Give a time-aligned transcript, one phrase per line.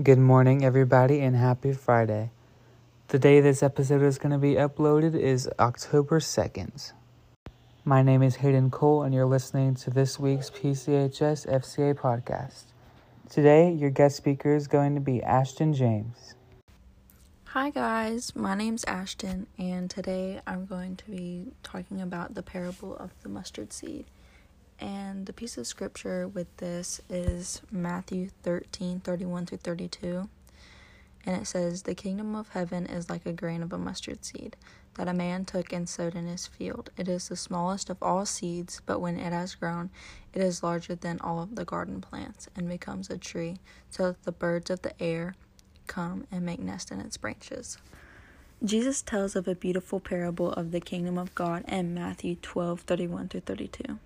[0.00, 2.30] Good morning, everybody, and happy Friday.
[3.08, 6.92] The day this episode is going to be uploaded is October 2nd.
[7.84, 12.66] My name is Hayden Cole, and you're listening to this week's PCHS FCA podcast.
[13.28, 16.36] Today, your guest speaker is going to be Ashton James.
[17.46, 18.36] Hi, guys.
[18.36, 23.28] My name's Ashton, and today I'm going to be talking about the parable of the
[23.28, 24.04] mustard seed.
[24.80, 30.28] And the piece of scripture with this is Matthew 13 31 through 32.
[31.26, 34.56] And it says, The kingdom of heaven is like a grain of a mustard seed
[34.98, 36.90] that a man took and sowed in his field.
[36.96, 39.90] It is the smallest of all seeds, but when it has grown,
[40.34, 43.58] it is larger than all of the garden plants and becomes a tree,
[43.90, 45.34] so that the birds of the air
[45.86, 47.78] come and make nest in its branches.
[48.64, 53.28] Jesus tells of a beautiful parable of the kingdom of God in Matthew 12 31
[53.28, 53.98] through 32.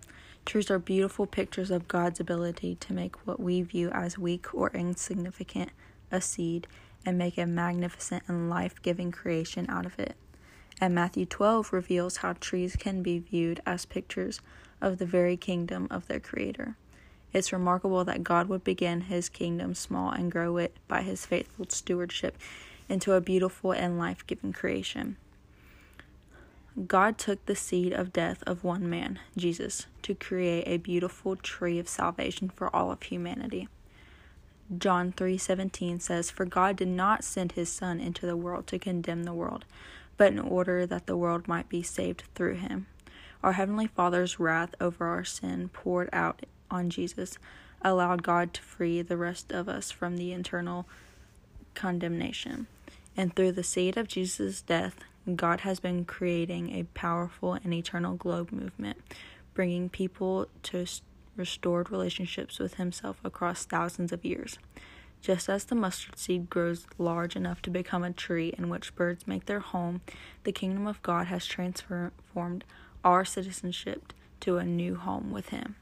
[0.45, 4.71] Trees are beautiful pictures of God's ability to make what we view as weak or
[4.71, 5.71] insignificant
[6.11, 6.67] a seed
[7.07, 10.17] and make a magnificent and life giving creation out of it.
[10.81, 14.41] And Matthew 12 reveals how trees can be viewed as pictures
[14.81, 16.77] of the very kingdom of their Creator.
[17.33, 21.67] It's remarkable that God would begin his kingdom small and grow it by his faithful
[21.69, 22.37] stewardship
[22.89, 25.17] into a beautiful and life giving creation.
[26.87, 31.79] God took the seed of death of one man, Jesus, to create a beautiful tree
[31.79, 33.69] of salvation for all of humanity.
[34.79, 39.25] John 3:17 says, "For God did not send his son into the world to condemn
[39.25, 39.67] the world,
[40.17, 42.87] but in order that the world might be saved through him."
[43.43, 47.37] Our heavenly Father's wrath over our sin poured out on Jesus
[47.83, 50.89] allowed God to free the rest of us from the eternal
[51.75, 52.67] condemnation.
[53.15, 55.05] And through the seed of Jesus' death,
[55.37, 58.99] God has been creating a powerful and eternal globe movement,
[59.55, 60.87] bringing people to
[61.37, 64.59] restored relationships with Himself across thousands of years.
[65.21, 69.27] Just as the mustard seed grows large enough to become a tree in which birds
[69.27, 70.01] make their home,
[70.43, 72.65] the kingdom of God has transformed
[73.05, 75.77] our citizenship to a new home with Him.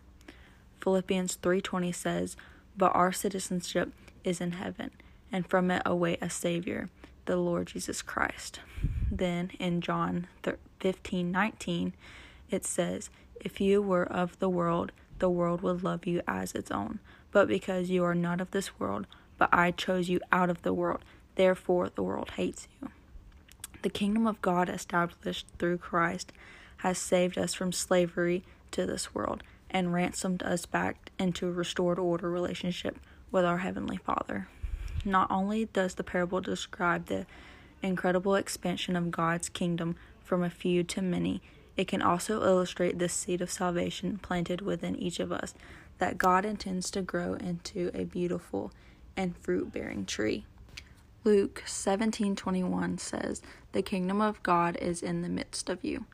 [0.83, 2.37] Philippians 3:20 says,
[2.77, 3.93] "But our citizenship
[4.23, 4.91] is in heaven,
[5.33, 6.91] and from it await a savior,
[7.31, 8.61] the Lord Jesus Christ."
[9.11, 10.27] Then in John
[10.81, 11.93] 15:19
[12.51, 13.09] it says,
[13.41, 16.99] "If you were of the world, the world would love you as its own,
[17.31, 19.07] but because you are not of this world,
[19.39, 21.05] but I chose you out of the world,
[21.37, 22.89] therefore the world hates you."
[23.83, 26.33] The kingdom of God established through Christ
[26.79, 31.99] has saved us from slavery to this world and ransomed us back into a restored
[31.99, 32.99] order relationship
[33.31, 34.49] with our Heavenly Father.
[35.05, 37.27] Not only does the parable describe the
[37.83, 41.41] incredible expansion of God's kingdom from a few to many,
[41.77, 45.55] it can also illustrate the seed of salvation planted within each of us
[45.99, 48.73] that God intends to grow into a beautiful
[49.17, 50.45] and fruit bearing tree.
[51.25, 56.07] Luke 17:21 says, "The kingdom of God is in the midst of you."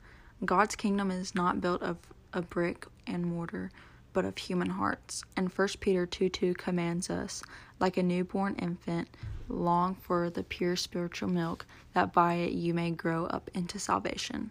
[0.44, 1.98] God's kingdom is not built of
[2.32, 3.70] a brick and mortar,
[4.16, 5.22] but of human hearts.
[5.36, 7.42] And 1 Peter 2 2 commands us,
[7.78, 9.08] like a newborn infant,
[9.46, 14.50] long for the pure spiritual milk, that by it you may grow up into salvation.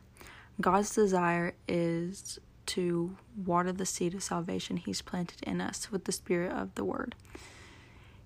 [0.61, 2.37] God's desire is
[2.67, 6.85] to water the seed of salvation He's planted in us with the Spirit of the
[6.85, 7.15] Word.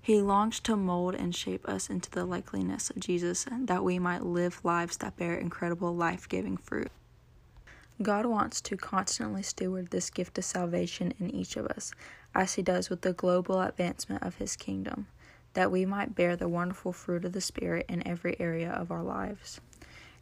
[0.01, 4.25] He longs to mold and shape us into the likeliness of Jesus that we might
[4.25, 6.91] live lives that bear incredible life giving fruit.
[8.01, 11.91] God wants to constantly steward this gift of salvation in each of us,
[12.33, 15.07] as He does with the global advancement of His kingdom,
[15.53, 19.03] that we might bear the wonderful fruit of the Spirit in every area of our
[19.03, 19.59] lives.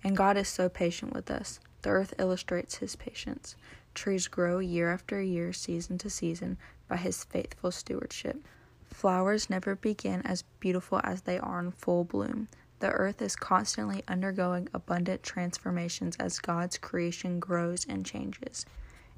[0.03, 1.59] And God is so patient with us.
[1.83, 3.55] The earth illustrates His patience.
[3.93, 8.37] Trees grow year after year, season to season, by His faithful stewardship.
[8.85, 12.47] Flowers never begin as beautiful as they are in full bloom.
[12.79, 18.65] The earth is constantly undergoing abundant transformations as God's creation grows and changes.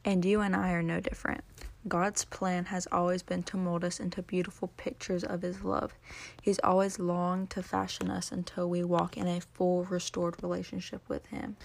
[0.05, 1.43] And you and I are no different.
[1.87, 5.93] God's plan has always been to mold us into beautiful pictures of His love.
[6.41, 11.25] He's always longed to fashion us until we walk in a full, restored relationship with
[11.27, 11.57] Him.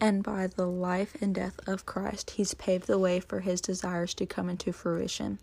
[0.00, 4.14] And by the life and death of Christ, He's paved the way for His desires
[4.14, 5.38] to come into fruition.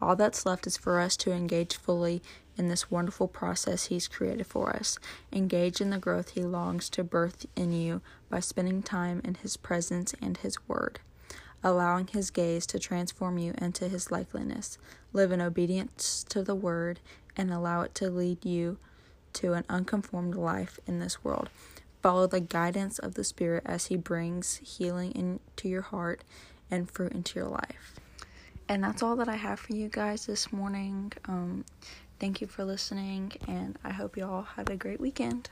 [0.00, 2.22] All that's left is for us to engage fully
[2.60, 4.98] in this wonderful process He's created for us.
[5.32, 9.56] Engage in the growth He longs to birth in you by spending time in His
[9.56, 11.00] presence and His Word,
[11.64, 14.76] allowing His gaze to transform you into His likeness.
[15.14, 17.00] Live in obedience to the Word
[17.34, 18.76] and allow it to lead you
[19.32, 21.48] to an unconformed life in this world.
[22.02, 26.24] Follow the guidance of the Spirit as He brings healing into your heart
[26.70, 27.94] and fruit into your life.
[28.68, 31.12] And that's all that I have for you guys this morning.
[31.24, 31.64] Um,
[32.20, 35.50] thank you for listening, and I hope you all have a great weekend.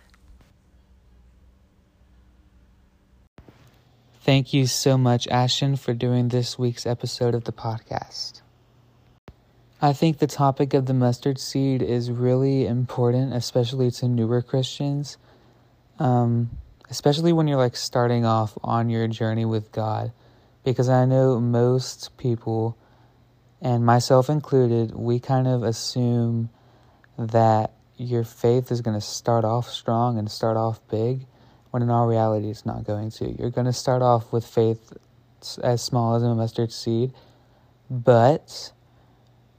[4.20, 8.42] Thank you so much, Ashton, for doing this week's episode of the podcast.
[9.80, 15.16] I think the topic of the mustard seed is really important, especially to newer Christians.
[15.98, 16.50] Um,
[16.90, 20.12] especially when you're like starting off on your journey with God.
[20.64, 22.76] Because I know most people,
[23.60, 26.50] and myself included, we kind of assume
[27.18, 31.26] that your faith is going to start off strong and start off big
[31.70, 33.30] when in all reality it's not going to.
[33.38, 34.92] You're going to start off with faith
[35.62, 37.12] as small as a mustard seed,
[37.90, 38.72] but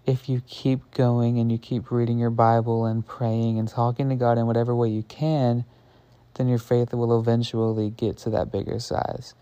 [0.06, 4.16] if you keep going and you keep reading your Bible and praying and talking to
[4.16, 5.66] God in whatever way you can,
[6.36, 9.36] then your faith will eventually get to that bigger size.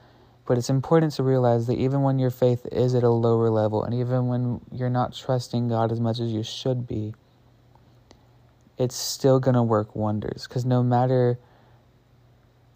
[0.46, 3.84] But it's important to realize that even when your faith is at a lower level,
[3.84, 7.14] and even when you're not trusting God as much as you should be,
[8.78, 10.46] it's still going to work wonders.
[10.48, 11.40] Because no matter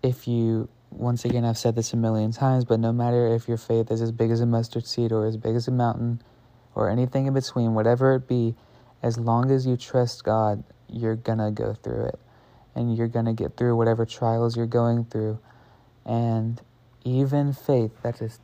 [0.01, 3.57] if you, once again, I've said this a million times, but no matter if your
[3.57, 6.21] faith is as big as a mustard seed or as big as a mountain
[6.73, 8.55] or anything in between, whatever it be,
[9.03, 12.19] as long as you trust God, you're going to go through it.
[12.73, 15.39] And you're going to get through whatever trials you're going through.
[16.05, 16.61] And
[17.03, 18.39] even faith that's as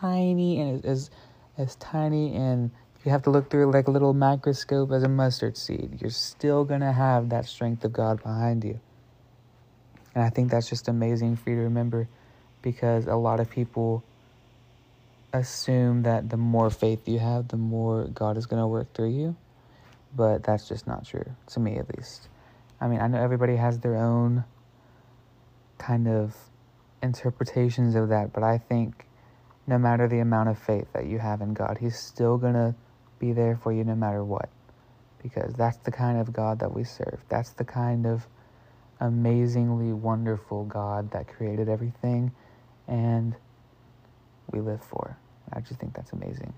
[0.00, 1.10] tiny and as,
[1.56, 2.70] as tiny and
[3.04, 6.10] you have to look through it like a little microscope as a mustard seed, you're
[6.10, 8.78] still going to have that strength of God behind you.
[10.14, 12.08] And I think that's just amazing for you to remember
[12.62, 14.04] because a lot of people
[15.32, 19.10] assume that the more faith you have, the more God is going to work through
[19.10, 19.36] you.
[20.14, 22.28] But that's just not true, to me at least.
[22.80, 24.44] I mean, I know everybody has their own
[25.78, 26.34] kind of
[27.02, 29.06] interpretations of that, but I think
[29.66, 32.74] no matter the amount of faith that you have in God, He's still going to
[33.20, 34.48] be there for you no matter what.
[35.22, 37.20] Because that's the kind of God that we serve.
[37.28, 38.26] That's the kind of
[38.98, 42.32] amazingly wonderful God that created everything
[42.88, 43.36] and
[44.50, 45.16] we live for.
[45.52, 46.52] I just think that's amazing.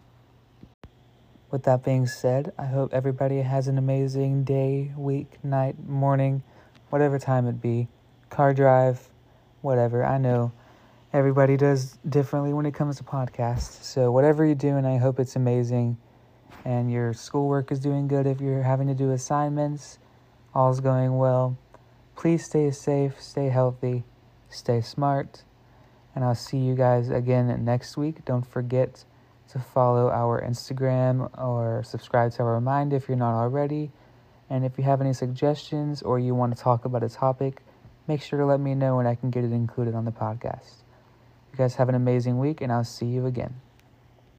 [1.50, 6.42] With that being said, I hope everybody has an amazing day, week, night, morning,
[6.88, 7.88] whatever time it be,
[8.30, 9.08] car drive,
[9.60, 10.02] whatever.
[10.04, 10.52] I know
[11.12, 13.82] everybody does differently when it comes to podcasts.
[13.82, 15.98] So, whatever you're doing, I hope it's amazing
[16.64, 18.26] and your schoolwork is doing good.
[18.26, 19.98] If you're having to do assignments,
[20.54, 21.56] all's going well.
[22.16, 24.04] Please stay safe, stay healthy,
[24.48, 25.42] stay smart,
[26.14, 28.24] and I'll see you guys again next week.
[28.24, 29.04] Don't forget
[29.50, 33.90] to follow our Instagram or subscribe to our Mind if you're not already.
[34.48, 37.62] And if you have any suggestions or you want to talk about a topic,
[38.06, 40.82] make sure to let me know and I can get it included on the podcast.
[41.52, 43.60] You guys have an amazing week, and I'll see you again.